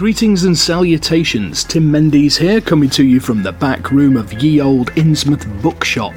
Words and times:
Greetings 0.00 0.44
and 0.44 0.56
salutations, 0.56 1.62
Tim 1.62 1.92
Mendees 1.92 2.38
here, 2.38 2.62
coming 2.62 2.88
to 2.88 3.04
you 3.04 3.20
from 3.20 3.42
the 3.42 3.52
back 3.52 3.90
room 3.90 4.16
of 4.16 4.32
ye 4.32 4.58
old 4.58 4.90
Innsmouth 4.92 5.60
bookshop. 5.60 6.14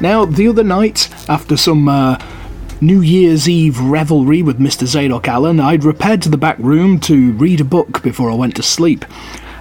Now, 0.00 0.24
the 0.24 0.48
other 0.48 0.64
night, 0.64 1.10
after 1.28 1.54
some 1.54 1.86
uh, 1.86 2.18
New 2.80 3.02
Year's 3.02 3.46
Eve 3.46 3.78
revelry 3.78 4.40
with 4.40 4.58
Mr. 4.58 4.86
Zadok 4.86 5.28
Allen, 5.28 5.60
I'd 5.60 5.84
repaired 5.84 6.22
to 6.22 6.30
the 6.30 6.38
back 6.38 6.56
room 6.60 6.98
to 7.00 7.32
read 7.32 7.60
a 7.60 7.64
book 7.64 8.02
before 8.02 8.30
I 8.30 8.34
went 8.34 8.56
to 8.56 8.62
sleep. 8.62 9.04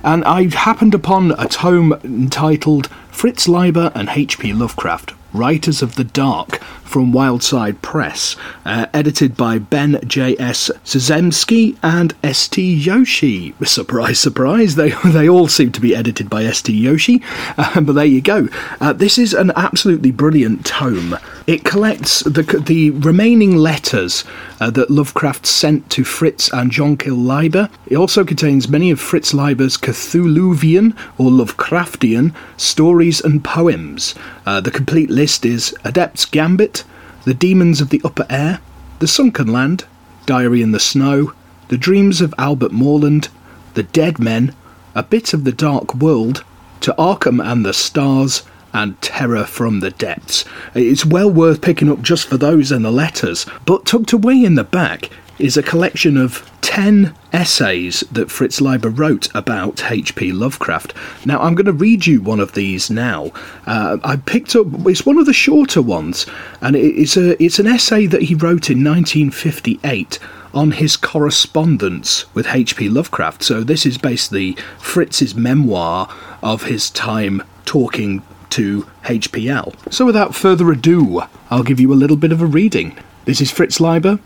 And 0.05 0.23
I 0.23 0.47
happened 0.55 0.93
upon 0.93 1.33
a 1.37 1.45
tome 1.45 1.99
entitled 2.01 2.87
Fritz 3.11 3.49
Leiber 3.49 3.91
and 3.93 4.07
H.P. 4.07 4.53
Lovecraft, 4.53 5.13
Writers 5.35 5.81
of 5.81 5.95
the 5.95 6.03
Dark, 6.03 6.61
from 6.85 7.11
Wildside 7.11 7.81
Press, 7.81 8.37
uh, 8.63 8.85
edited 8.93 9.35
by 9.35 9.57
Ben 9.57 9.99
J.S. 10.07 10.71
Szumskyj 10.85 11.77
and 11.83 12.13
S.T. 12.23 12.81
Joshi. 12.81 13.53
Surprise, 13.67 14.19
surprise, 14.19 14.75
they, 14.75 14.89
they 15.05 15.27
all 15.27 15.47
seem 15.47 15.71
to 15.73 15.81
be 15.81 15.95
edited 15.95 16.29
by 16.29 16.45
S.T. 16.45 16.71
Joshi, 16.81 17.21
uh, 17.57 17.81
but 17.81 17.93
there 17.93 18.05
you 18.05 18.21
go. 18.21 18.47
Uh, 18.79 18.93
this 18.93 19.17
is 19.17 19.33
an 19.33 19.51
absolutely 19.55 20.11
brilliant 20.11 20.65
tome. 20.65 21.17
It 21.47 21.65
collects 21.65 22.21
the, 22.21 22.43
the 22.65 22.91
remaining 22.91 23.57
letters 23.57 24.23
uh, 24.59 24.69
that 24.71 24.89
Lovecraft 24.89 25.45
sent 25.45 25.89
to 25.91 26.03
Fritz 26.03 26.51
and 26.53 26.71
Jonquil 26.71 27.17
Leiber. 27.17 27.69
It 27.87 27.97
also 27.97 28.23
contains 28.23 28.69
many 28.69 28.89
of 28.89 28.99
Fritz 28.99 29.33
Leiber's 29.33 29.77
Cthulhuvian 29.77 30.95
or 31.17 31.29
Lovecraftian 31.29 32.33
stories 32.57 33.21
and 33.21 33.43
poems. 33.43 34.15
Uh, 34.45 34.61
the 34.61 34.71
complete 34.71 35.09
list 35.09 35.24
is 35.25 35.75
Adept's 35.83 36.23
Gambit, 36.25 36.83
The 37.23 37.33
Demons 37.33 37.81
of 37.81 37.89
the 37.89 37.99
Upper 38.03 38.27
Air, 38.29 38.59
The 38.99 39.07
Sunken 39.07 39.47
Land, 39.47 39.85
Diary 40.27 40.61
in 40.61 40.71
the 40.71 40.79
Snow, 40.79 41.33
The 41.69 41.79
Dreams 41.79 42.21
of 42.21 42.31
Albert 42.37 42.71
Moreland, 42.71 43.29
The 43.73 43.81
Dead 43.81 44.19
Men, 44.19 44.53
A 44.93 45.01
Bit 45.01 45.33
of 45.33 45.43
the 45.43 45.51
Dark 45.51 45.95
World, 45.95 46.43
To 46.81 46.93
Arkham 46.99 47.43
and 47.43 47.65
the 47.65 47.73
Stars, 47.73 48.43
and 48.71 49.01
Terror 49.01 49.45
from 49.45 49.79
the 49.79 49.89
Depths. 49.89 50.45
It's 50.75 51.07
well 51.07 51.31
worth 51.31 51.59
picking 51.59 51.89
up 51.89 52.03
just 52.03 52.27
for 52.27 52.37
those 52.37 52.71
and 52.71 52.85
the 52.85 52.91
letters, 52.91 53.47
but 53.65 53.87
tucked 53.87 54.13
away 54.13 54.43
in 54.43 54.53
the 54.53 54.63
back 54.63 55.09
is 55.39 55.57
a 55.57 55.63
collection 55.63 56.17
of 56.17 56.47
10 56.75 57.15
essays 57.31 58.01
that 58.11 58.29
Fritz 58.29 58.59
Leiber 58.59 58.89
wrote 58.89 59.33
about 59.33 59.89
H.P. 59.89 60.33
Lovecraft. 60.33 60.93
Now, 61.25 61.39
I'm 61.39 61.55
going 61.55 61.67
to 61.67 61.71
read 61.71 62.05
you 62.05 62.21
one 62.21 62.41
of 62.41 62.51
these 62.51 62.89
now. 62.89 63.31
Uh, 63.65 63.97
I 64.03 64.17
picked 64.17 64.57
up, 64.57 64.67
it's 64.85 65.05
one 65.05 65.17
of 65.17 65.25
the 65.25 65.31
shorter 65.31 65.81
ones, 65.81 66.25
and 66.59 66.75
it's, 66.75 67.15
a, 67.15 67.41
it's 67.41 67.59
an 67.59 67.67
essay 67.67 68.07
that 68.07 68.23
he 68.23 68.35
wrote 68.35 68.69
in 68.69 68.83
1958 68.83 70.19
on 70.53 70.71
his 70.71 70.97
correspondence 70.97 72.25
with 72.35 72.53
H.P. 72.53 72.89
Lovecraft. 72.89 73.41
So, 73.41 73.63
this 73.63 73.85
is 73.85 73.97
basically 73.97 74.57
Fritz's 74.77 75.33
memoir 75.33 76.13
of 76.43 76.63
his 76.63 76.89
time 76.89 77.41
talking 77.63 78.21
to 78.49 78.83
HPL. 79.05 79.93
So, 79.93 80.05
without 80.05 80.35
further 80.35 80.69
ado, 80.73 81.23
I'll 81.49 81.63
give 81.63 81.79
you 81.79 81.93
a 81.93 81.95
little 81.95 82.17
bit 82.17 82.33
of 82.33 82.41
a 82.41 82.45
reading. 82.45 82.97
This 83.23 83.39
is 83.39 83.49
Fritz 83.49 83.79
Leiber 83.79 84.19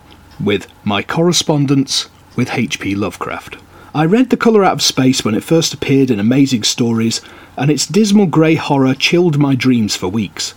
with 0.44 0.66
My 0.84 1.04
Correspondence 1.04 2.10
with 2.40 2.54
H.P. 2.54 2.96
Lovecraft. 2.96 3.58
I 3.94 4.06
read 4.06 4.30
The 4.30 4.38
Colour 4.38 4.64
Out 4.64 4.72
of 4.72 4.82
Space 4.82 5.26
when 5.26 5.36
it 5.36 5.44
first 5.44 5.74
appeared 5.74 6.10
in 6.10 6.22
Amazing 6.22 6.64
Stories, 6.64 7.20
and 7.58 7.70
its 7.70 7.86
dismal 7.86 8.28
grey 8.28 8.56
horror 8.56 8.94
chilled 8.94 9.38
my 9.38 9.56
dreams 9.56 9.98
for 9.98 10.08
weeks. 10.08 10.54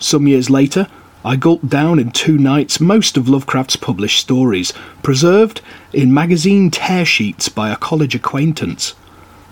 Some 0.00 0.26
years 0.26 0.50
later, 0.50 0.88
I 1.24 1.36
gulped 1.36 1.68
down 1.68 2.00
in 2.00 2.10
two 2.10 2.36
nights 2.36 2.80
most 2.80 3.16
of 3.16 3.28
Lovecraft's 3.28 3.76
published 3.76 4.18
stories, 4.18 4.72
preserved 5.04 5.60
in 5.92 6.12
magazine 6.12 6.68
tear 6.72 7.04
sheets 7.04 7.48
by 7.48 7.70
a 7.70 7.76
college 7.76 8.16
acquaintance. 8.16 8.94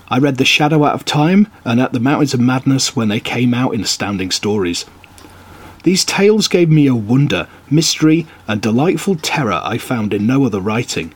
I 0.09 0.17
read 0.19 0.35
The 0.35 0.43
Shadow 0.43 0.83
Out 0.83 0.95
of 0.95 1.05
Time 1.05 1.47
and 1.63 1.79
At 1.79 1.93
the 1.93 2.01
Mountains 2.01 2.33
of 2.33 2.41
Madness 2.41 2.93
when 2.93 3.07
they 3.07 3.21
came 3.21 3.53
out 3.53 3.73
in 3.73 3.79
Astounding 3.79 4.31
Stories. 4.31 4.83
These 5.83 6.03
tales 6.03 6.49
gave 6.49 6.69
me 6.69 6.87
a 6.87 6.93
wonder, 6.93 7.47
mystery, 7.69 8.27
and 8.49 8.61
delightful 8.61 9.15
terror 9.15 9.61
I 9.63 9.77
found 9.77 10.13
in 10.13 10.27
no 10.27 10.43
other 10.43 10.59
writing. 10.59 11.13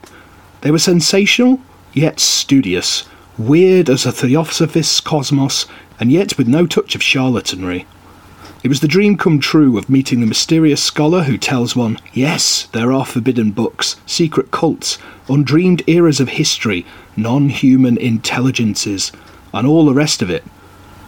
They 0.60 0.70
were 0.70 0.78
sensational, 0.78 1.60
yet 1.92 2.18
studious, 2.18 3.04
weird 3.36 3.88
as 3.88 4.04
a 4.04 4.12
Theosophist's 4.12 5.00
cosmos, 5.00 5.66
and 6.00 6.10
yet 6.10 6.36
with 6.36 6.48
no 6.48 6.66
touch 6.66 6.94
of 6.94 7.00
charlatanry. 7.00 7.86
It 8.64 8.68
was 8.68 8.80
the 8.80 8.88
dream 8.88 9.16
come 9.16 9.38
true 9.38 9.78
of 9.78 9.88
meeting 9.88 10.20
the 10.20 10.26
mysterious 10.26 10.82
scholar 10.82 11.22
who 11.22 11.38
tells 11.38 11.76
one, 11.76 11.96
yes, 12.12 12.64
there 12.72 12.92
are 12.92 13.04
forbidden 13.04 13.52
books, 13.52 13.94
secret 14.04 14.50
cults, 14.50 14.98
undreamed 15.28 15.82
eras 15.86 16.18
of 16.18 16.30
history, 16.30 16.84
non 17.16 17.50
human 17.50 17.96
intelligences, 17.96 19.12
and 19.54 19.64
all 19.64 19.86
the 19.86 19.94
rest 19.94 20.22
of 20.22 20.30
it. 20.30 20.42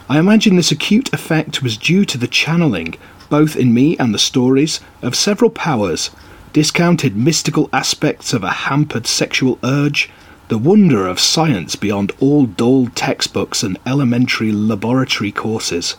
I 0.07 0.17
imagine 0.17 0.55
this 0.55 0.71
acute 0.71 1.13
effect 1.13 1.61
was 1.61 1.77
due 1.77 2.05
to 2.05 2.17
the 2.17 2.27
channeling, 2.27 2.95
both 3.29 3.57
in 3.57 3.73
me 3.73 3.97
and 3.97 4.13
the 4.13 4.19
stories, 4.19 4.79
of 5.01 5.13
several 5.13 5.49
powers, 5.49 6.09
discounted 6.53 7.15
mystical 7.15 7.69
aspects 7.73 8.33
of 8.33 8.43
a 8.43 8.51
hampered 8.51 9.07
sexual 9.07 9.57
urge, 9.63 10.09
the 10.47 10.57
wonder 10.57 11.07
of 11.07 11.19
science 11.19 11.75
beyond 11.75 12.11
all 12.19 12.45
dull 12.45 12.87
textbooks 12.87 13.63
and 13.63 13.77
elementary 13.85 14.51
laboratory 14.51 15.31
courses 15.31 15.95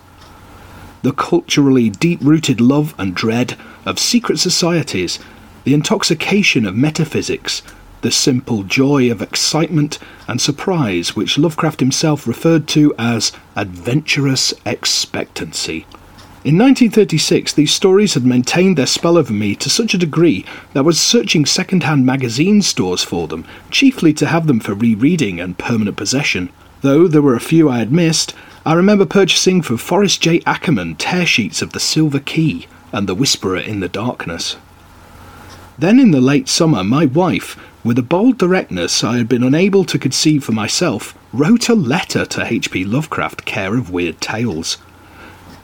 the 1.03 1.13
culturally 1.13 1.91
deep 1.91 2.21
rooted 2.23 2.61
love 2.61 2.95
and 2.97 3.15
dread 3.15 3.57
of 3.85 3.99
secret 3.99 4.39
societies, 4.39 5.19
the 5.65 5.75
intoxication 5.75 6.65
of 6.65 6.77
metaphysics, 6.77 7.63
the 8.01 8.11
simple 8.11 8.63
joy 8.63 9.11
of 9.11 9.21
excitement 9.21 9.99
and 10.27 10.41
surprise 10.41 11.15
which 11.15 11.39
Lovecraft 11.39 11.81
himself 11.81 12.27
referred 12.27 12.67
to 12.69 12.95
as 12.99 13.33
adventurous 13.55 14.55
expectancy. 14.65 15.87
In 16.45 16.59
1936, 16.59 17.53
these 17.53 17.73
stories 17.73 18.15
had 18.15 18.27
maintained 18.27 18.77
their 18.77 18.87
spell 18.87 19.17
over 19.17 19.33
me 19.33 19.55
to 19.55 19.71
such 19.71 19.95
a 19.95 19.99
degree 19.99 20.45
that 20.73 20.81
I 20.81 20.83
was 20.83 21.01
searching 21.01 21.47
second 21.47 21.85
hand 21.85 22.05
magazine 22.05 22.63
stores 22.63 23.05
for 23.05 23.29
them, 23.29 23.45
chiefly 23.71 24.13
to 24.15 24.27
have 24.27 24.49
them 24.49 24.59
for 24.59 24.75
rereading 24.75 25.39
and 25.39 25.57
permanent 25.57 25.97
possession. 25.97 26.51
Though 26.81 27.07
there 27.07 27.23
were 27.23 27.37
a 27.37 27.41
few 27.41 27.71
I 27.71 27.79
had 27.79 27.93
missed, 27.93 28.35
I 28.67 28.75
remember 28.75 29.07
purchasing 29.07 29.63
for 29.63 29.77
Forrest 29.77 30.21
J. 30.21 30.43
Ackerman 30.45 30.97
tear 30.97 31.27
sheets 31.27 31.63
of 31.63 31.75
The 31.75 31.79
Silver 31.79 32.19
Key 32.19 32.67
and 32.91 33.09
The 33.09 33.15
Whisperer 33.15 33.59
in 33.59 33.79
the 33.79 33.89
Darkness. 33.89 34.57
Then, 35.79 36.01
in 36.01 36.11
the 36.11 36.21
late 36.21 36.49
summer, 36.49 36.83
my 36.83 37.07
wife, 37.07 37.57
with 37.85 38.01
a 38.01 38.03
bold 38.03 38.37
directness 38.37 39.05
I 39.05 39.17
had 39.17 39.29
been 39.29 39.45
unable 39.45 39.85
to 39.85 39.97
conceive 39.97 40.43
for 40.43 40.53
myself, 40.53 41.17
wrote 41.33 41.69
a 41.69 41.75
letter 41.77 42.27
to 42.27 42.53
H.P. 42.53 42.85
Lovecraft, 42.85 43.45
care 43.45 43.77
of 43.77 43.91
Weird 43.91 44.21
Tales. 44.21 44.79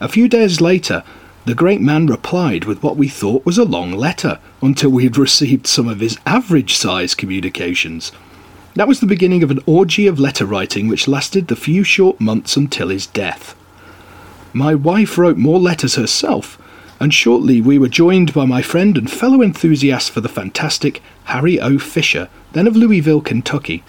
A 0.01 0.07
few 0.07 0.29
days 0.29 0.61
later, 0.61 1.03
the 1.45 1.55
great 1.55 1.81
man 1.81 2.07
replied 2.07 2.65
with 2.65 2.81
what 2.83 2.95
we 2.95 3.07
thought 3.07 3.45
was 3.45 3.57
a 3.57 3.65
long 3.65 3.91
letter, 3.91 4.39
until 4.61 4.89
we 4.89 5.03
had 5.03 5.17
received 5.17 5.67
some 5.67 5.87
of 5.87 5.99
his 5.99 6.17
average 6.25 6.75
size 6.75 7.15
communications. 7.15 8.11
That 8.75 8.87
was 8.87 8.99
the 8.99 9.07
beginning 9.07 9.43
of 9.43 9.51
an 9.51 9.59
orgy 9.65 10.07
of 10.07 10.19
letter 10.19 10.45
writing 10.45 10.87
which 10.87 11.07
lasted 11.07 11.47
the 11.47 11.55
few 11.55 11.83
short 11.83 12.21
months 12.21 12.55
until 12.55 12.89
his 12.89 13.07
death. 13.07 13.55
My 14.53 14.73
wife 14.73 15.17
wrote 15.17 15.37
more 15.37 15.59
letters 15.59 15.95
herself, 15.95 16.57
and 16.99 17.13
shortly 17.13 17.61
we 17.61 17.77
were 17.77 17.87
joined 17.87 18.33
by 18.33 18.45
my 18.45 18.61
friend 18.61 18.97
and 18.97 19.09
fellow 19.09 19.41
enthusiast 19.41 20.11
for 20.11 20.21
the 20.21 20.29
fantastic 20.29 21.01
Harry 21.25 21.59
O. 21.59 21.77
Fischer, 21.77 22.29
then 22.53 22.67
of 22.67 22.75
Louisville, 22.75 23.21
Kentucky. 23.21 23.83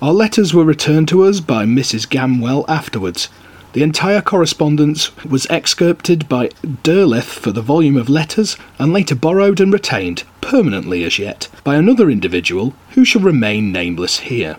Our 0.00 0.12
letters 0.12 0.54
were 0.54 0.64
returned 0.64 1.08
to 1.08 1.22
us 1.24 1.40
by 1.40 1.64
Mrs. 1.64 2.08
Gamwell 2.08 2.64
afterwards. 2.68 3.28
The 3.74 3.82
entire 3.82 4.22
correspondence 4.22 5.10
was 5.24 5.48
excerpted 5.50 6.28
by 6.28 6.50
Derleth 6.84 7.24
for 7.24 7.50
the 7.50 7.60
volume 7.60 7.96
of 7.96 8.08
letters, 8.08 8.56
and 8.78 8.92
later 8.92 9.16
borrowed 9.16 9.58
and 9.58 9.72
retained, 9.72 10.22
permanently 10.40 11.02
as 11.02 11.18
yet, 11.18 11.48
by 11.64 11.74
another 11.74 12.08
individual 12.08 12.72
who 12.90 13.04
shall 13.04 13.20
remain 13.20 13.72
nameless 13.72 14.20
here. 14.20 14.58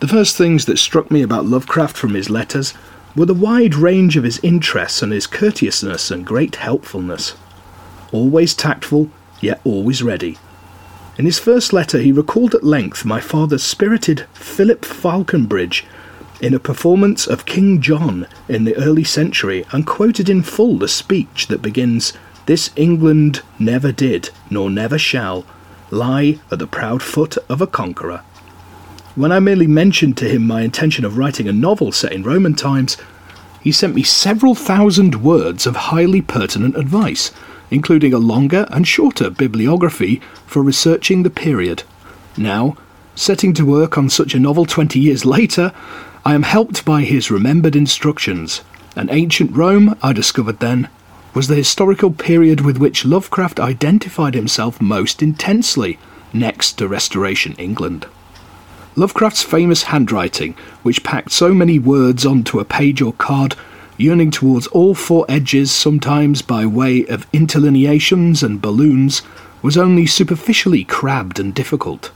The 0.00 0.08
first 0.08 0.36
things 0.36 0.64
that 0.64 0.80
struck 0.80 1.12
me 1.12 1.22
about 1.22 1.46
Lovecraft 1.46 1.96
from 1.96 2.14
his 2.14 2.28
letters 2.28 2.74
were 3.14 3.26
the 3.26 3.34
wide 3.34 3.76
range 3.76 4.16
of 4.16 4.24
his 4.24 4.40
interests 4.42 5.00
and 5.00 5.12
his 5.12 5.28
courteousness 5.28 6.10
and 6.10 6.26
great 6.26 6.56
helpfulness. 6.56 7.36
Always 8.10 8.52
tactful, 8.52 9.10
yet 9.40 9.60
always 9.62 10.02
ready. 10.02 10.38
In 11.16 11.24
his 11.24 11.38
first 11.38 11.72
letter, 11.72 12.00
he 12.00 12.10
recalled 12.10 12.56
at 12.56 12.64
length 12.64 13.04
my 13.04 13.20
father's 13.20 13.62
spirited 13.62 14.26
Philip 14.32 14.84
Faulconbridge 14.84 15.84
in 16.40 16.54
a 16.54 16.58
performance 16.58 17.26
of 17.26 17.46
King 17.46 17.80
John 17.80 18.26
in 18.48 18.64
the 18.64 18.76
early 18.76 19.04
century 19.04 19.64
and 19.72 19.86
quoted 19.86 20.28
in 20.28 20.42
full 20.42 20.78
the 20.78 20.88
speech 20.88 21.46
that 21.48 21.62
begins, 21.62 22.12
This 22.46 22.70
England 22.76 23.42
never 23.58 23.92
did, 23.92 24.30
nor 24.50 24.70
never 24.70 24.98
shall, 24.98 25.44
lie 25.90 26.38
at 26.50 26.58
the 26.58 26.66
proud 26.66 27.02
foot 27.02 27.36
of 27.48 27.60
a 27.60 27.66
conqueror. 27.66 28.22
When 29.14 29.30
I 29.30 29.38
merely 29.38 29.68
mentioned 29.68 30.16
to 30.18 30.28
him 30.28 30.46
my 30.46 30.62
intention 30.62 31.04
of 31.04 31.16
writing 31.16 31.48
a 31.48 31.52
novel 31.52 31.92
set 31.92 32.12
in 32.12 32.24
Roman 32.24 32.54
times, 32.54 32.96
he 33.62 33.70
sent 33.72 33.94
me 33.94 34.02
several 34.02 34.54
thousand 34.54 35.22
words 35.22 35.66
of 35.66 35.76
highly 35.76 36.20
pertinent 36.20 36.76
advice, 36.76 37.30
including 37.70 38.12
a 38.12 38.18
longer 38.18 38.66
and 38.70 38.86
shorter 38.86 39.30
bibliography 39.30 40.20
for 40.46 40.62
researching 40.62 41.22
the 41.22 41.30
period. 41.30 41.84
Now, 42.36 42.76
setting 43.14 43.54
to 43.54 43.64
work 43.64 43.96
on 43.96 44.10
such 44.10 44.34
a 44.34 44.40
novel 44.40 44.66
20 44.66 44.98
years 44.98 45.24
later, 45.24 45.72
I 46.26 46.34
am 46.34 46.44
helped 46.44 46.86
by 46.86 47.02
his 47.02 47.30
remembered 47.30 47.76
instructions. 47.76 48.62
An 48.96 49.10
ancient 49.10 49.54
Rome, 49.54 49.94
I 50.02 50.14
discovered 50.14 50.60
then, 50.60 50.88
was 51.34 51.48
the 51.48 51.54
historical 51.54 52.10
period 52.12 52.62
with 52.62 52.78
which 52.78 53.04
Lovecraft 53.04 53.60
identified 53.60 54.34
himself 54.34 54.80
most 54.80 55.22
intensely, 55.22 55.98
next 56.32 56.78
to 56.78 56.88
Restoration 56.88 57.52
England. 57.58 58.06
Lovecraft's 58.96 59.42
famous 59.42 59.82
handwriting, 59.82 60.54
which 60.82 61.04
packed 61.04 61.30
so 61.30 61.52
many 61.52 61.78
words 61.78 62.24
onto 62.24 62.58
a 62.58 62.64
page 62.64 63.02
or 63.02 63.12
card, 63.12 63.54
yearning 63.98 64.30
towards 64.30 64.66
all 64.68 64.94
four 64.94 65.26
edges, 65.28 65.70
sometimes 65.70 66.40
by 66.40 66.64
way 66.64 67.04
of 67.04 67.30
interlineations 67.32 68.42
and 68.42 68.62
balloons, 68.62 69.20
was 69.60 69.76
only 69.76 70.06
superficially 70.06 70.84
crabbed 70.84 71.38
and 71.38 71.54
difficult. 71.54 72.10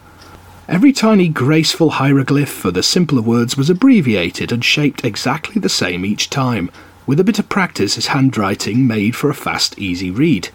Every 0.69 0.93
tiny 0.93 1.29
graceful 1.29 1.93
hieroglyph 1.93 2.51
for 2.51 2.71
the 2.71 2.83
simpler 2.83 3.23
words 3.23 3.57
was 3.57 3.71
abbreviated 3.71 4.53
and 4.53 4.63
shaped 4.63 5.03
exactly 5.03 5.59
the 5.59 5.71
same 5.71 6.05
each 6.05 6.29
time. 6.29 6.71
With 7.07 7.19
a 7.19 7.25
bit 7.25 7.39
of 7.39 7.49
practice, 7.49 7.95
his 7.95 8.09
handwriting 8.09 8.87
made 8.87 9.17
for 9.17 9.31
a 9.31 9.35
fast, 9.35 9.79
easy 9.79 10.11
read. 10.11 10.51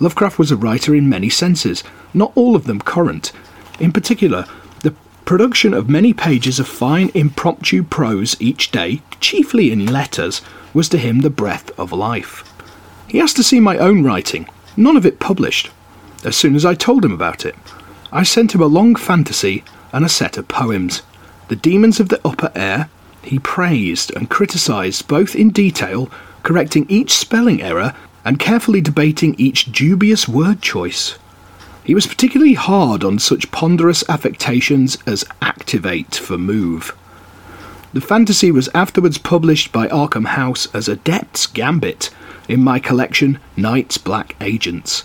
Lovecraft 0.00 0.40
was 0.40 0.50
a 0.50 0.56
writer 0.56 0.92
in 0.92 1.08
many 1.08 1.28
senses, 1.28 1.84
not 2.12 2.32
all 2.34 2.56
of 2.56 2.64
them 2.64 2.80
current. 2.80 3.30
In 3.78 3.92
particular, 3.92 4.44
the 4.82 4.96
production 5.24 5.72
of 5.72 5.88
many 5.88 6.12
pages 6.12 6.58
of 6.58 6.66
fine, 6.66 7.12
impromptu 7.14 7.84
prose 7.84 8.36
each 8.40 8.72
day, 8.72 9.02
chiefly 9.20 9.70
in 9.70 9.86
letters, 9.86 10.42
was 10.74 10.88
to 10.88 10.98
him 10.98 11.20
the 11.20 11.30
breath 11.30 11.70
of 11.78 11.92
life. 11.92 12.42
He 13.06 13.20
asked 13.20 13.36
to 13.36 13.44
see 13.44 13.60
my 13.60 13.78
own 13.78 14.02
writing, 14.02 14.48
none 14.76 14.96
of 14.96 15.06
it 15.06 15.20
published. 15.20 15.70
As 16.24 16.34
soon 16.34 16.56
as 16.56 16.64
I 16.64 16.74
told 16.74 17.04
him 17.04 17.12
about 17.12 17.46
it, 17.46 17.54
I 18.12 18.22
sent 18.22 18.54
him 18.54 18.62
a 18.62 18.66
long 18.66 18.94
fantasy 18.96 19.64
and 19.92 20.04
a 20.04 20.08
set 20.08 20.36
of 20.38 20.48
poems. 20.48 21.02
The 21.48 21.56
Demons 21.56 22.00
of 22.00 22.08
the 22.08 22.20
Upper 22.26 22.50
Air 22.54 22.88
he 23.22 23.38
praised 23.38 24.10
and 24.16 24.30
criticised 24.30 25.06
both 25.06 25.36
in 25.36 25.50
detail, 25.50 26.10
correcting 26.42 26.86
each 26.88 27.12
spelling 27.12 27.60
error 27.60 27.94
and 28.24 28.38
carefully 28.38 28.80
debating 28.80 29.34
each 29.36 29.70
dubious 29.70 30.26
word 30.26 30.62
choice. 30.62 31.18
He 31.84 31.94
was 31.94 32.06
particularly 32.06 32.54
hard 32.54 33.04
on 33.04 33.18
such 33.18 33.50
ponderous 33.50 34.02
affectations 34.08 34.98
as 35.06 35.24
activate 35.42 36.14
for 36.14 36.38
move. 36.38 36.96
The 37.92 38.00
fantasy 38.00 38.50
was 38.50 38.68
afterwards 38.74 39.18
published 39.18 39.72
by 39.72 39.88
Arkham 39.88 40.26
House 40.28 40.68
as 40.74 40.88
Adept's 40.88 41.46
Gambit 41.46 42.10
in 42.48 42.62
my 42.62 42.78
collection 42.78 43.38
Night's 43.56 43.98
Black 43.98 44.36
Agents. 44.40 45.04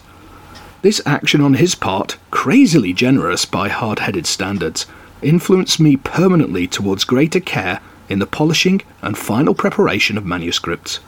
This 0.83 1.01
action 1.05 1.39
on 1.39 1.53
his 1.53 1.75
part, 1.75 2.17
crazily 2.29 2.91
generous 2.91 3.45
by 3.45 3.69
hard 3.69 3.99
headed 3.99 4.25
standards, 4.25 4.85
influenced 5.21 5.79
me 5.79 5.95
permanently 5.95 6.67
towards 6.67 7.05
greater 7.05 7.39
care 7.39 7.79
in 8.09 8.19
the 8.19 8.27
polishing 8.27 8.81
and 9.01 9.17
final 9.17 9.53
preparation 9.53 10.17
of 10.17 10.25
manuscripts. 10.25 10.99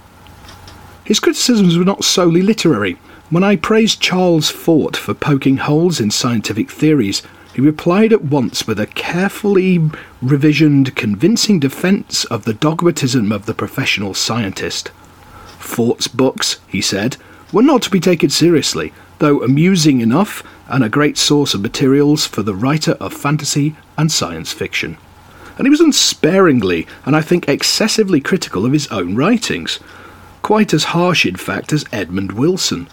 His 1.03 1.19
criticisms 1.19 1.77
were 1.77 1.83
not 1.83 2.05
solely 2.05 2.41
literary. 2.41 2.93
When 3.29 3.43
I 3.43 3.57
praised 3.57 3.99
Charles 3.99 4.49
Fort 4.49 4.95
for 4.95 5.13
poking 5.13 5.57
holes 5.57 5.99
in 5.99 6.09
scientific 6.09 6.71
theories, 6.71 7.21
he 7.53 7.59
replied 7.59 8.13
at 8.13 8.23
once 8.23 8.65
with 8.65 8.79
a 8.79 8.87
carefully 8.87 9.79
revisioned, 10.23 10.95
convincing 10.95 11.59
defence 11.59 12.23
of 12.25 12.45
the 12.45 12.53
dogmatism 12.53 13.29
of 13.29 13.45
the 13.45 13.53
professional 13.53 14.13
scientist. 14.13 14.91
Fort's 15.59 16.07
books, 16.07 16.61
he 16.65 16.79
said, 16.79 17.17
were 17.51 17.61
not 17.61 17.81
to 17.83 17.89
be 17.89 17.99
taken 17.99 18.29
seriously, 18.29 18.93
though 19.19 19.41
amusing 19.43 20.01
enough 20.01 20.43
and 20.67 20.83
a 20.83 20.89
great 20.89 21.17
source 21.17 21.53
of 21.53 21.61
materials 21.61 22.25
for 22.25 22.43
the 22.43 22.55
writer 22.55 22.93
of 22.93 23.13
fantasy 23.13 23.75
and 23.97 24.11
science 24.11 24.51
fiction. 24.51 24.97
And 25.57 25.65
he 25.65 25.69
was 25.69 25.79
unsparingly, 25.79 26.87
and 27.05 27.15
I 27.15 27.21
think 27.21 27.47
excessively 27.47 28.19
critical 28.19 28.65
of 28.65 28.73
his 28.73 28.87
own 28.87 29.15
writings, 29.15 29.79
quite 30.41 30.73
as 30.73 30.85
harsh, 30.85 31.25
in 31.25 31.35
fact, 31.35 31.71
as 31.71 31.85
Edmund 31.91 32.33
Wilson. 32.33 32.87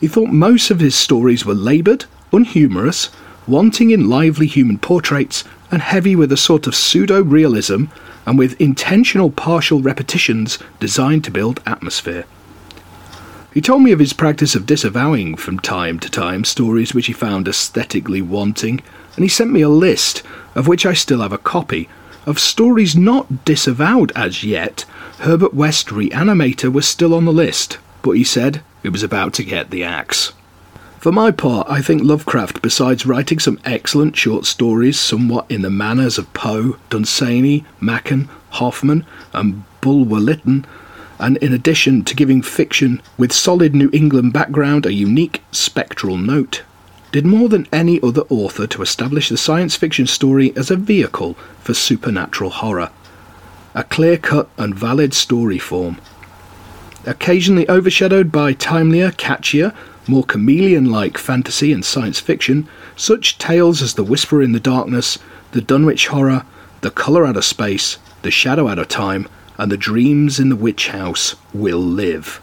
He 0.00 0.08
thought 0.08 0.30
most 0.30 0.70
of 0.70 0.80
his 0.80 0.94
stories 0.94 1.44
were 1.44 1.54
laboured, 1.54 2.06
unhumorous, 2.32 3.10
wanting 3.46 3.90
in 3.90 4.08
lively 4.08 4.46
human 4.46 4.78
portraits, 4.78 5.44
and 5.70 5.82
heavy 5.82 6.16
with 6.16 6.32
a 6.32 6.36
sort 6.36 6.66
of 6.66 6.74
pseudo 6.74 7.22
realism 7.22 7.84
and 8.26 8.38
with 8.38 8.60
intentional 8.60 9.30
partial 9.30 9.80
repetitions 9.80 10.58
designed 10.80 11.24
to 11.24 11.30
build 11.30 11.62
atmosphere. 11.66 12.24
He 13.52 13.60
told 13.62 13.82
me 13.82 13.92
of 13.92 13.98
his 13.98 14.12
practice 14.12 14.54
of 14.54 14.66
disavowing 14.66 15.34
from 15.34 15.58
time 15.58 15.98
to 16.00 16.10
time 16.10 16.44
stories 16.44 16.94
which 16.94 17.06
he 17.06 17.12
found 17.12 17.48
aesthetically 17.48 18.20
wanting, 18.20 18.82
and 19.16 19.24
he 19.24 19.28
sent 19.28 19.50
me 19.50 19.62
a 19.62 19.68
list, 19.68 20.22
of 20.54 20.68
which 20.68 20.84
I 20.84 20.92
still 20.92 21.22
have 21.22 21.32
a 21.32 21.38
copy, 21.38 21.88
of 22.26 22.38
stories 22.38 22.94
not 22.94 23.46
disavowed 23.46 24.12
as 24.14 24.44
yet. 24.44 24.84
Herbert 25.20 25.54
West 25.54 25.88
Reanimator 25.88 26.70
was 26.70 26.86
still 26.86 27.14
on 27.14 27.24
the 27.24 27.32
list, 27.32 27.78
but 28.02 28.12
he 28.12 28.24
said 28.24 28.62
it 28.82 28.90
was 28.90 29.02
about 29.02 29.32
to 29.34 29.44
get 29.44 29.70
the 29.70 29.82
axe. 29.82 30.32
For 30.98 31.10
my 31.10 31.30
part, 31.30 31.66
I 31.70 31.80
think 31.80 32.02
Lovecraft, 32.02 32.60
besides 32.60 33.06
writing 33.06 33.38
some 33.38 33.60
excellent 33.64 34.16
short 34.16 34.44
stories 34.44 34.98
somewhat 34.98 35.50
in 35.50 35.62
the 35.62 35.70
manners 35.70 36.18
of 36.18 36.32
Poe, 36.34 36.76
Dunsany, 36.90 37.64
Machen, 37.80 38.28
Hoffman, 38.50 39.06
and 39.32 39.64
Bulwer 39.80 40.18
Lytton, 40.18 40.66
and 41.18 41.36
in 41.38 41.52
addition 41.52 42.04
to 42.04 42.14
giving 42.14 42.42
fiction 42.42 43.02
with 43.16 43.32
solid 43.32 43.74
New 43.74 43.90
England 43.92 44.32
background 44.32 44.86
a 44.86 44.92
unique 44.92 45.42
spectral 45.50 46.16
note, 46.16 46.62
did 47.10 47.24
more 47.24 47.48
than 47.48 47.66
any 47.72 48.00
other 48.02 48.22
author 48.28 48.66
to 48.66 48.82
establish 48.82 49.28
the 49.28 49.36
science 49.36 49.74
fiction 49.74 50.06
story 50.06 50.52
as 50.56 50.70
a 50.70 50.76
vehicle 50.76 51.34
for 51.60 51.74
supernatural 51.74 52.50
horror, 52.50 52.90
a 53.74 53.84
clear 53.84 54.18
cut 54.18 54.48
and 54.58 54.74
valid 54.74 55.14
story 55.14 55.58
form. 55.58 55.98
Occasionally 57.06 57.68
overshadowed 57.68 58.30
by 58.30 58.52
timelier, 58.52 59.10
catchier, 59.12 59.74
more 60.06 60.24
chameleon 60.24 60.90
like 60.90 61.18
fantasy 61.18 61.72
and 61.72 61.84
science 61.84 62.20
fiction, 62.20 62.68
such 62.96 63.38
tales 63.38 63.82
as 63.82 63.94
The 63.94 64.04
Whisper 64.04 64.42
in 64.42 64.52
the 64.52 64.60
Darkness, 64.60 65.18
The 65.52 65.60
Dunwich 65.60 66.08
Horror, 66.08 66.44
The 66.80 66.90
Colour 66.90 67.26
Out 67.26 67.36
of 67.36 67.44
Space, 67.44 67.98
The 68.22 68.30
Shadow 68.30 68.68
Out 68.68 68.78
of 68.78 68.88
Time, 68.88 69.28
and 69.58 69.70
the 69.70 69.76
dreams 69.76 70.38
in 70.38 70.48
the 70.48 70.56
witch 70.56 70.88
house 70.88 71.34
will 71.52 71.80
live. 71.80 72.40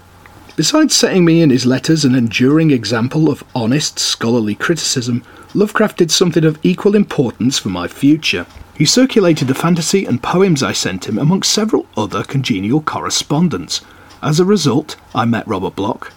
Besides 0.56 0.96
setting 0.96 1.26
me 1.26 1.42
in 1.42 1.50
his 1.50 1.66
letters 1.66 2.06
an 2.06 2.16
enduring 2.16 2.72
example 2.72 3.30
of 3.30 3.44
honest, 3.54 4.00
scholarly 4.00 4.56
criticism, 4.56 5.24
Lovecraft 5.54 5.98
did 5.98 6.12
something 6.12 6.46
of 6.46 6.60
equal 6.64 6.96
importance 6.96 7.58
for 7.58 7.70
my 7.70 7.88
future. 7.88 8.46
He 8.78 8.86
circulated 8.86 9.48
the 9.48 9.56
fantasy 9.56 10.06
and 10.06 10.22
poems 10.22 10.62
I 10.62 10.74
sent 10.74 11.08
him 11.08 11.18
amongst 11.18 11.52
several 11.52 11.86
other 11.98 12.24
congenial 12.24 12.82
correspondents. 12.82 13.82
As 14.22 14.40
a 14.40 14.46
result, 14.46 14.96
I 15.14 15.26
met 15.26 15.48
Robert 15.48 15.76
Bloch, 15.76 16.12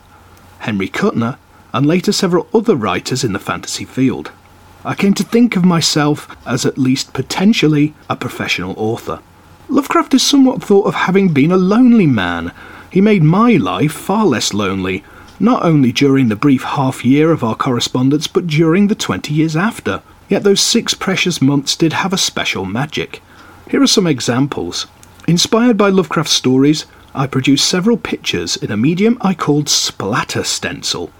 Henry 0.60 0.88
Kuttner, 0.88 1.36
and 1.72 1.86
later 1.86 2.12
several 2.12 2.48
other 2.54 2.74
writers 2.74 3.24
in 3.24 3.32
the 3.32 3.38
fantasy 3.38 3.84
field. 3.84 4.30
I 4.84 4.94
came 4.94 5.14
to 5.14 5.24
think 5.24 5.56
of 5.56 5.64
myself 5.64 6.28
as 6.46 6.64
at 6.64 6.78
least 6.78 7.12
potentially 7.12 7.94
a 8.08 8.16
professional 8.16 8.74
author. 8.76 9.20
Lovecraft 9.70 10.14
is 10.14 10.22
somewhat 10.22 10.62
thought 10.62 10.86
of 10.86 10.94
having 10.94 11.28
been 11.28 11.52
a 11.52 11.58
lonely 11.58 12.06
man. 12.06 12.52
He 12.90 13.02
made 13.02 13.22
my 13.22 13.52
life 13.52 13.92
far 13.92 14.24
less 14.24 14.54
lonely, 14.54 15.04
not 15.38 15.62
only 15.62 15.92
during 15.92 16.28
the 16.28 16.36
brief 16.36 16.62
half 16.62 17.04
year 17.04 17.30
of 17.30 17.44
our 17.44 17.54
correspondence, 17.54 18.26
but 18.26 18.46
during 18.46 18.86
the 18.86 18.94
twenty 18.94 19.34
years 19.34 19.54
after. 19.54 20.00
Yet 20.26 20.42
those 20.42 20.62
six 20.62 20.94
precious 20.94 21.42
months 21.42 21.76
did 21.76 21.92
have 21.92 22.14
a 22.14 22.18
special 22.18 22.64
magic. 22.64 23.20
Here 23.70 23.82
are 23.82 23.86
some 23.86 24.06
examples. 24.06 24.86
Inspired 25.26 25.76
by 25.76 25.90
Lovecraft's 25.90 26.32
stories, 26.32 26.86
I 27.14 27.26
produced 27.26 27.68
several 27.68 27.98
pictures 27.98 28.56
in 28.56 28.70
a 28.70 28.76
medium 28.76 29.18
I 29.20 29.34
called 29.34 29.68
splatter 29.68 30.44
stencil. 30.44 31.10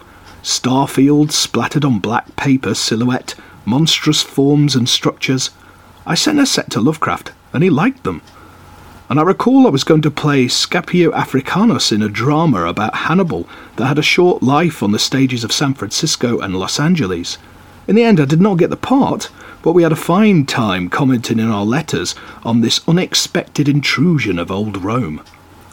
Starfield 0.42 1.32
splattered 1.32 1.84
on 1.84 1.98
black 1.98 2.34
paper 2.36 2.72
silhouette, 2.72 3.34
monstrous 3.66 4.22
forms 4.22 4.74
and 4.74 4.88
structures. 4.88 5.50
I 6.06 6.14
sent 6.14 6.40
a 6.40 6.46
set 6.46 6.70
to 6.70 6.80
Lovecraft, 6.80 7.32
and 7.52 7.62
he 7.62 7.68
liked 7.68 8.04
them 8.04 8.22
and 9.08 9.18
I 9.18 9.22
recall 9.22 9.66
I 9.66 9.70
was 9.70 9.84
going 9.84 10.02
to 10.02 10.10
play 10.10 10.48
Scipio 10.48 11.12
Africanus 11.14 11.92
in 11.92 12.02
a 12.02 12.10
drama 12.10 12.66
about 12.66 12.94
Hannibal 12.94 13.48
that 13.76 13.86
had 13.86 13.98
a 13.98 14.02
short 14.02 14.42
life 14.42 14.82
on 14.82 14.92
the 14.92 14.98
stages 14.98 15.44
of 15.44 15.52
San 15.52 15.72
Francisco 15.72 16.40
and 16.40 16.54
Los 16.54 16.78
Angeles. 16.78 17.38
In 17.86 17.96
the 17.96 18.02
end, 18.02 18.20
I 18.20 18.26
did 18.26 18.40
not 18.40 18.58
get 18.58 18.68
the 18.68 18.76
part, 18.76 19.30
but 19.62 19.72
we 19.72 19.82
had 19.82 19.92
a 19.92 19.96
fine 19.96 20.44
time 20.44 20.90
commenting 20.90 21.38
in 21.38 21.48
our 21.48 21.64
letters 21.64 22.14
on 22.44 22.60
this 22.60 22.86
unexpected 22.86 23.66
intrusion 23.66 24.38
of 24.38 24.50
old 24.50 24.84
Rome. 24.84 25.22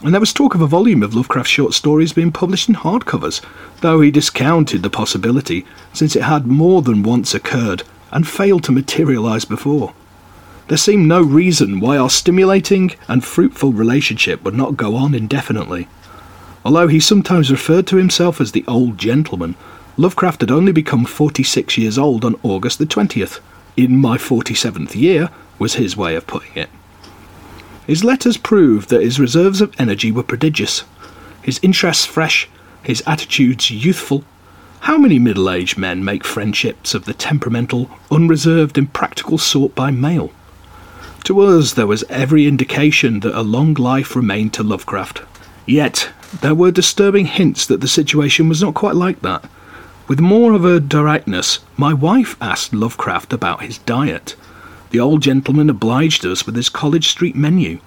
And 0.01 0.13
there 0.13 0.21
was 0.21 0.31
talk 0.31 0.55
of 0.55 0.61
a 0.61 0.67
volume 0.67 1.03
of 1.03 1.13
Lovecraft 1.13 1.49
short 1.49 1.73
stories 1.73 2.13
being 2.13 2.31
published 2.31 2.69
in 2.69 2.75
hardcovers, 2.75 3.41
though 3.81 3.99
he 3.99 4.11
discounted 4.11 4.81
the 4.81 4.89
possibility 4.89 5.65
since 5.91 6.15
it 6.15 6.23
had 6.23 6.47
more 6.47 6.81
than 6.81 7.03
once 7.03 7.33
occurred 7.33 7.83
and 8.11 8.25
failed 8.25 8.63
to 8.63 8.71
materialise 8.71 9.43
before. 9.43 9.93
There 10.67 10.77
seemed 10.77 11.07
no 11.07 11.21
reason 11.21 11.79
why 11.79 11.97
our 11.97 12.09
stimulating 12.09 12.91
and 13.07 13.23
fruitful 13.23 13.71
relationship 13.71 14.43
would 14.43 14.55
not 14.55 14.75
go 14.75 14.95
on 14.95 15.13
indefinitely. 15.13 15.87
Although 16.63 16.87
he 16.87 16.99
sometimes 16.99 17.51
referred 17.51 17.85
to 17.87 17.97
himself 17.97 18.41
as 18.41 18.51
the 18.51 18.65
Old 18.67 18.97
Gentleman, 18.97 19.55
Lovecraft 19.95 20.41
had 20.41 20.49
only 20.49 20.71
become 20.71 21.05
46 21.05 21.77
years 21.77 21.99
old 21.99 22.25
on 22.25 22.39
August 22.41 22.79
the 22.79 22.85
20th. 22.85 23.39
In 23.77 23.97
my 23.97 24.17
47th 24.17 24.95
year, 24.95 25.29
was 25.59 25.75
his 25.75 25.95
way 25.95 26.15
of 26.15 26.25
putting 26.25 26.55
it. 26.55 26.69
His 27.85 28.03
letters 28.03 28.37
proved 28.37 28.89
that 28.89 29.03
his 29.03 29.19
reserves 29.19 29.61
of 29.61 29.73
energy 29.79 30.11
were 30.11 30.23
prodigious, 30.23 30.83
his 31.43 31.59
interests 31.61 32.05
fresh, 32.05 32.49
his 32.81 33.03
attitudes 33.05 33.69
youthful. 33.69 34.23
How 34.81 34.97
many 34.97 35.19
middle 35.19 35.49
aged 35.49 35.77
men 35.77 36.03
make 36.03 36.23
friendships 36.23 36.95
of 36.95 37.05
the 37.05 37.13
temperamental, 37.13 37.89
unreserved, 38.09 38.79
impractical 38.79 39.37
sort 39.37 39.75
by 39.75 39.91
mail? 39.91 40.31
To 41.25 41.41
us, 41.41 41.73
there 41.73 41.87
was 41.87 42.03
every 42.07 42.45
indication 42.45 43.21
that 43.21 43.37
a 43.37 43.41
long 43.41 43.73
life 43.73 44.15
remained 44.15 44.53
to 44.53 44.63
Lovecraft. 44.63 45.23
Yet, 45.65 46.11
there 46.41 46.53
were 46.53 46.69
disturbing 46.69 47.25
hints 47.25 47.65
that 47.65 47.81
the 47.81 47.87
situation 47.87 48.47
was 48.47 48.61
not 48.61 48.75
quite 48.75 48.95
like 48.95 49.23
that. 49.23 49.43
With 50.07 50.19
more 50.19 50.53
of 50.53 50.63
a 50.65 50.79
directness, 50.79 51.59
my 51.77 51.93
wife 51.93 52.35
asked 52.39 52.75
Lovecraft 52.75 53.33
about 53.33 53.63
his 53.63 53.79
diet. 53.79 54.35
The 54.91 54.99
old 54.99 55.23
gentleman 55.23 55.67
obliged 55.67 56.23
us 56.27 56.45
with 56.45 56.55
his 56.55 56.69
College 56.69 57.07
Street 57.07 57.35
menu 57.35 57.79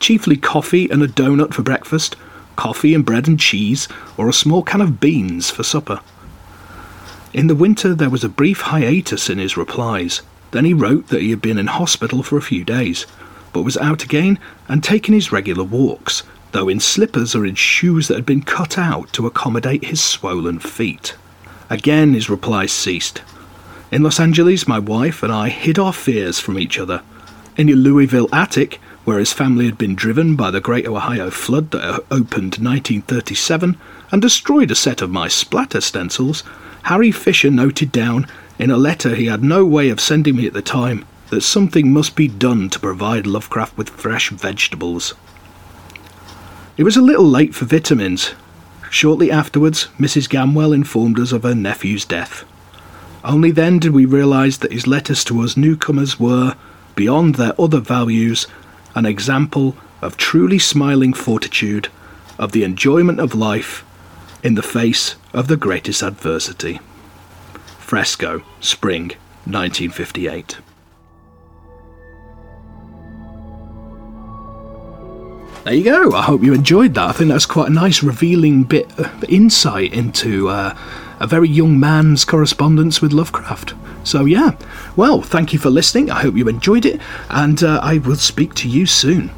chiefly 0.00 0.36
coffee 0.36 0.88
and 0.88 1.02
a 1.02 1.08
donut 1.08 1.52
for 1.52 1.62
breakfast, 1.62 2.16
coffee 2.56 2.94
and 2.94 3.04
bread 3.04 3.28
and 3.28 3.38
cheese, 3.38 3.86
or 4.16 4.28
a 4.28 4.32
small 4.32 4.62
can 4.62 4.80
of 4.80 4.98
beans 4.98 5.50
for 5.50 5.62
supper. 5.62 6.00
In 7.34 7.48
the 7.48 7.54
winter, 7.54 7.94
there 7.94 8.08
was 8.08 8.24
a 8.24 8.30
brief 8.30 8.62
hiatus 8.62 9.28
in 9.28 9.38
his 9.38 9.58
replies. 9.58 10.22
Then 10.50 10.64
he 10.64 10.74
wrote 10.74 11.08
that 11.08 11.20
he 11.20 11.30
had 11.30 11.42
been 11.42 11.58
in 11.58 11.66
hospital 11.66 12.22
for 12.22 12.36
a 12.36 12.42
few 12.42 12.64
days, 12.64 13.06
but 13.52 13.62
was 13.62 13.76
out 13.76 14.04
again 14.04 14.38
and 14.68 14.82
taking 14.82 15.14
his 15.14 15.32
regular 15.32 15.64
walks, 15.64 16.22
though 16.52 16.68
in 16.68 16.80
slippers 16.80 17.34
or 17.34 17.44
in 17.44 17.54
shoes 17.54 18.08
that 18.08 18.14
had 18.14 18.26
been 18.26 18.42
cut 18.42 18.78
out 18.78 19.12
to 19.12 19.26
accommodate 19.26 19.84
his 19.84 20.02
swollen 20.02 20.58
feet. 20.58 21.14
Again 21.70 22.14
his 22.14 22.30
replies 22.30 22.72
ceased. 22.72 23.22
In 23.90 24.02
Los 24.02 24.20
Angeles, 24.20 24.68
my 24.68 24.78
wife 24.78 25.22
and 25.22 25.32
I 25.32 25.48
hid 25.48 25.78
our 25.78 25.92
fears 25.92 26.38
from 26.38 26.58
each 26.58 26.78
other. 26.78 27.02
In 27.56 27.68
a 27.68 27.72
Louisville 27.72 28.28
attic, 28.32 28.80
where 29.04 29.18
his 29.18 29.32
family 29.32 29.64
had 29.64 29.78
been 29.78 29.94
driven 29.94 30.36
by 30.36 30.50
the 30.50 30.60
Great 30.60 30.86
Ohio 30.86 31.30
Flood 31.30 31.70
that 31.70 32.04
opened 32.10 32.56
1937 32.56 33.76
and 34.12 34.22
destroyed 34.22 34.70
a 34.70 34.74
set 34.74 35.00
of 35.00 35.10
my 35.10 35.28
splatter 35.28 35.80
stencils, 35.80 36.44
Harry 36.84 37.10
Fischer 37.10 37.50
noted 37.50 37.90
down, 37.90 38.26
in 38.58 38.70
a 38.70 38.76
letter 38.76 39.14
he 39.14 39.26
had 39.26 39.42
no 39.42 39.64
way 39.64 39.88
of 39.88 40.00
sending 40.00 40.36
me 40.36 40.46
at 40.46 40.52
the 40.52 40.62
time, 40.62 41.04
that 41.30 41.42
something 41.42 41.92
must 41.92 42.16
be 42.16 42.28
done 42.28 42.70
to 42.70 42.80
provide 42.80 43.26
Lovecraft 43.26 43.76
with 43.76 43.90
fresh 43.90 44.30
vegetables. 44.30 45.14
It 46.76 46.84
was 46.84 46.96
a 46.96 47.02
little 47.02 47.28
late 47.28 47.54
for 47.54 47.64
vitamins, 47.64 48.34
Shortly 48.90 49.30
afterwards, 49.30 49.88
Mrs. 49.98 50.28
Gamwell 50.28 50.74
informed 50.74 51.18
us 51.18 51.32
of 51.32 51.42
her 51.42 51.54
nephew's 51.54 52.04
death. 52.04 52.44
Only 53.22 53.50
then 53.50 53.78
did 53.78 53.92
we 53.92 54.06
realise 54.06 54.56
that 54.58 54.72
his 54.72 54.86
letters 54.86 55.24
to 55.24 55.42
us 55.42 55.56
newcomers 55.56 56.18
were, 56.18 56.56
beyond 56.94 57.34
their 57.34 57.60
other 57.60 57.80
values, 57.80 58.46
an 58.94 59.04
example 59.04 59.76
of 60.00 60.16
truly 60.16 60.58
smiling 60.58 61.12
fortitude, 61.12 61.88
of 62.38 62.52
the 62.52 62.64
enjoyment 62.64 63.20
of 63.20 63.34
life 63.34 63.84
in 64.42 64.54
the 64.54 64.62
face 64.62 65.16
of 65.34 65.48
the 65.48 65.56
greatest 65.56 66.02
adversity. 66.02 66.80
Fresco, 67.88 68.42
Spring, 68.60 69.12
1958. 69.46 70.58
There 75.64 75.72
you 75.72 75.84
go. 75.84 76.12
I 76.12 76.20
hope 76.20 76.42
you 76.42 76.52
enjoyed 76.52 76.92
that. 76.92 77.08
I 77.08 77.12
think 77.12 77.30
that's 77.30 77.46
quite 77.46 77.68
a 77.68 77.72
nice, 77.72 78.02
revealing 78.02 78.64
bit 78.64 78.86
of 78.98 79.24
insight 79.24 79.94
into 79.94 80.50
uh, 80.50 80.76
a 81.18 81.26
very 81.26 81.48
young 81.48 81.80
man's 81.80 82.26
correspondence 82.26 83.00
with 83.00 83.14
Lovecraft. 83.14 83.72
So, 84.04 84.26
yeah. 84.26 84.58
Well, 84.94 85.22
thank 85.22 85.54
you 85.54 85.58
for 85.58 85.70
listening. 85.70 86.10
I 86.10 86.20
hope 86.20 86.36
you 86.36 86.46
enjoyed 86.46 86.84
it, 86.84 87.00
and 87.30 87.62
uh, 87.62 87.80
I 87.82 87.96
will 87.96 88.16
speak 88.16 88.52
to 88.56 88.68
you 88.68 88.84
soon. 88.84 89.30